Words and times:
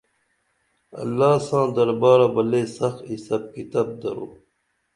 اللہ 1.01 1.33
ساں 1.47 1.65
دربارہ 1.75 2.27
بہ 2.33 2.41
لے 2.51 2.61
سخ 2.75 2.95
حسب 3.09 3.41
کتب 3.53 3.87
درو 4.01 4.27